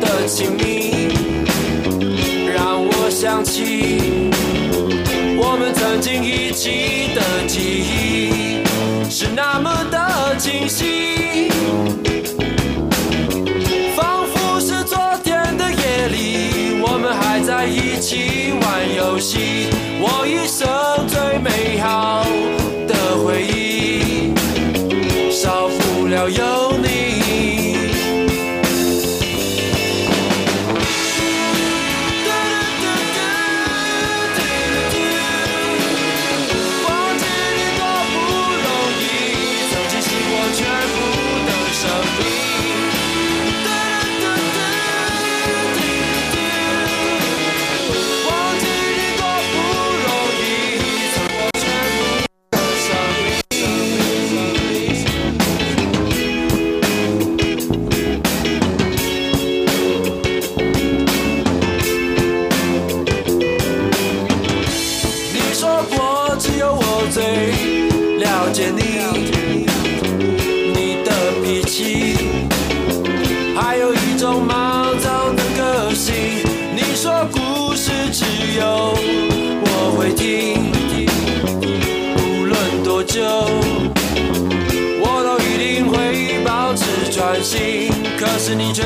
[0.00, 1.08] 的亲密
[2.54, 4.30] 让我想起
[5.38, 8.64] 我们曾经一起的记忆
[9.10, 11.11] 是那么的清晰。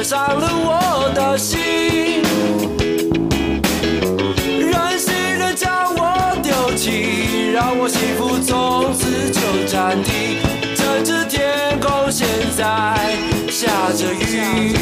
[0.06, 2.22] 伤了我的心。
[4.60, 10.38] 任性的将我丢弃，让我幸福从此就暂停。
[10.76, 12.24] 这只天空现
[12.56, 13.16] 在
[13.50, 14.75] 下着雨，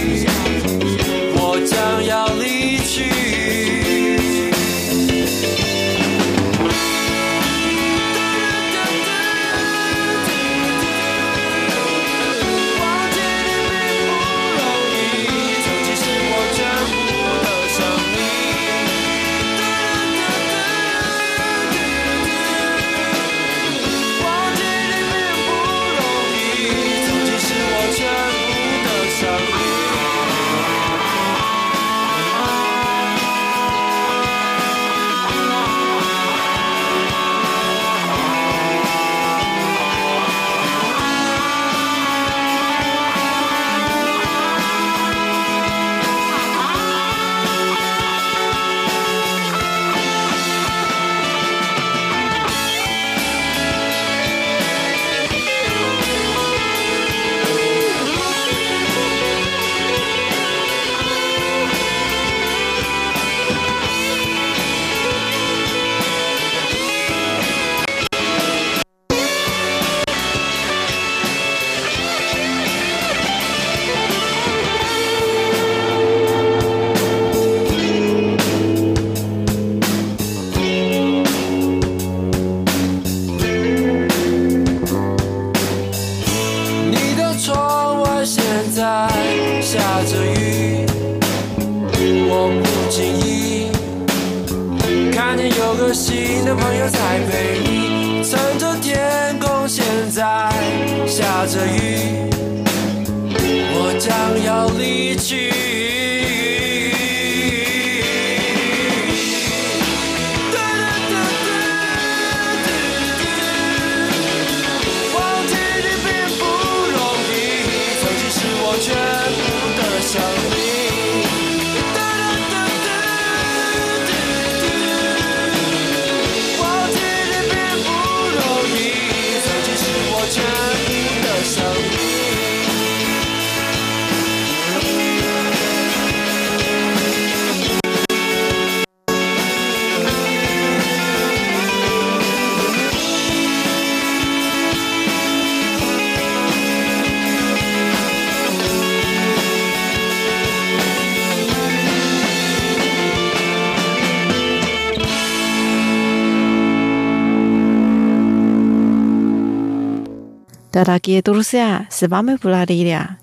[160.85, 163.17] Дорогие друзья, с вами была Лилия.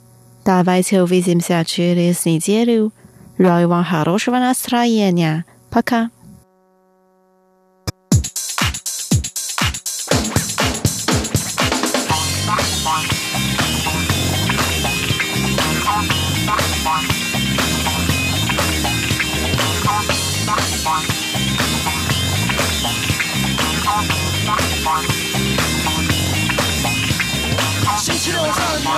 [0.43, 2.91] Давайте увидимся через неделю.
[3.37, 5.45] Желаю вам хорошего настроения.
[5.69, 6.09] Пока.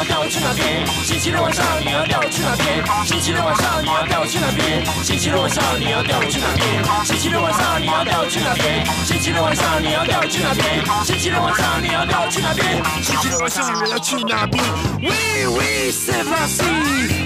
[0.03, 0.85] 要带我去哪边？
[1.05, 2.83] 星期六晚上你要带我去哪边？
[3.05, 4.83] 星期六晚上你要带我去哪边？
[5.01, 6.83] 星期六晚上你要带我去哪边？
[7.05, 8.83] 星期六晚上你要带我去哪边？
[9.07, 10.83] 星期六晚上你要带我去哪边？
[11.05, 12.83] 星期六晚上你要带我去哪边？
[13.01, 14.61] 星期六晚上你要去哪边
[14.99, 16.59] ？We we save us，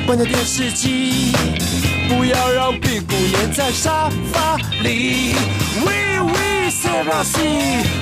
[0.05, 1.33] 关掉电视机，
[2.07, 5.33] 不要让屁股粘在沙发里。
[5.81, 7.35] We we save us，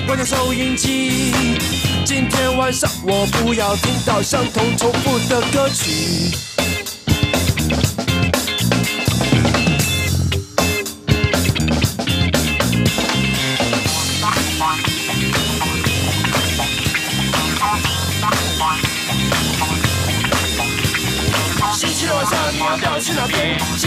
[0.06, 1.85] 关掉收音机。
[2.06, 6.55] 今天晚上我不要听到相同重复的歌曲。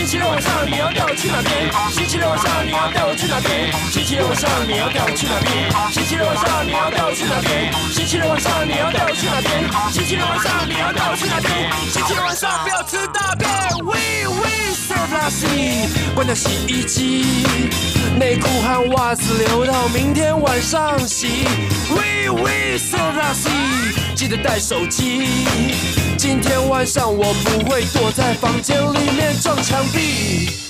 [0.09, 1.69] 星期六晚上你要带我去哪边？
[1.91, 3.71] 星期六晚上你要带我去哪边？
[3.91, 5.69] 星期六晚上你要带我去哪边？
[5.93, 7.71] 星期六晚上你要带我去哪边？
[7.93, 9.69] 星期六晚上你要带我去哪边？
[9.93, 11.69] 星期六晚上你要带我去哪边？
[11.93, 13.47] 星期六晚上不要吃大便。
[13.85, 15.45] We we save us，
[16.15, 17.45] 关掉洗衣机，
[18.17, 21.45] 内裤和袜子留到明天晚上洗。
[21.91, 23.45] We we save us，
[24.19, 25.23] 记得带手机。
[26.17, 30.68] 今天晚上我不会躲在房间里面撞墙壁。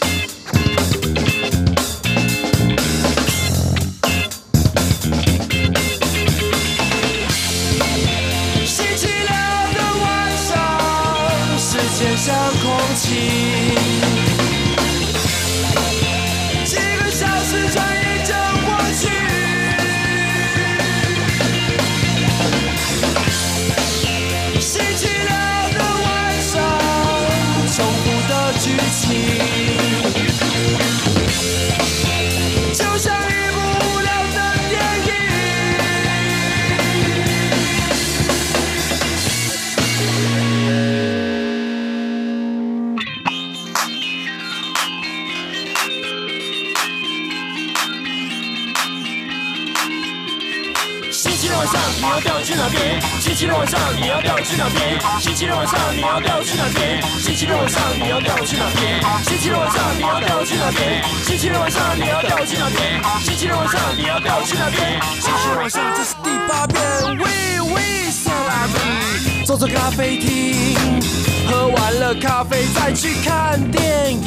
[53.29, 54.99] 星期六晚上你要带我去哪边？
[55.21, 56.99] 星期六晚上你要带我去哪边？
[57.21, 58.99] 星期六晚上你要带我去哪边？
[59.21, 61.03] 星期六晚上你要带我去哪边？
[61.23, 62.99] 星期六晚上你要带我去哪边？
[63.21, 64.99] 星期六晚上你要带我去哪边？
[65.21, 66.81] 星期六晚上这是第八遍。
[67.21, 67.29] 喂
[67.71, 70.99] 喂，塞拉米，走走咖啡厅，
[71.47, 74.25] 喝完了咖啡再去看电影。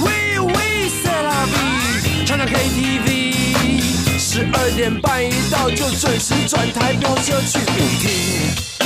[0.00, 3.27] 喂喂，塞拉米，唱唱 KTV。
[4.38, 8.77] 十二点半一到就准时转台飙车去舞厅。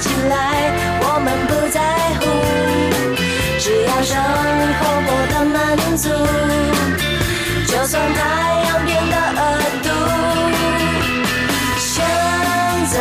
[0.00, 0.72] 起来，
[1.02, 1.78] 我们不在
[2.20, 2.22] 乎。
[3.58, 4.16] 只要生
[4.80, 5.56] 活过得满
[5.96, 6.08] 足，
[7.66, 8.20] 就算太
[8.64, 9.40] 阳变得恶
[9.82, 9.86] 毒。
[11.76, 11.92] 想
[12.88, 12.96] 怎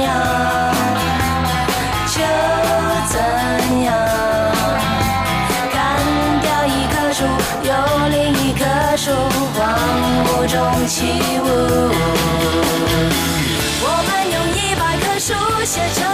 [0.00, 0.06] 样
[2.06, 2.16] 就
[3.08, 3.12] 怎
[3.82, 3.86] 样，
[5.72, 5.76] 砍
[6.40, 7.18] 掉一棵树，
[7.64, 7.70] 有
[8.10, 8.62] 另一棵
[8.96, 9.10] 树，
[9.58, 9.58] 荒
[10.26, 10.96] 芜中起
[11.42, 11.44] 舞。
[13.80, 15.34] 我们用一百棵树
[15.64, 16.07] 写成，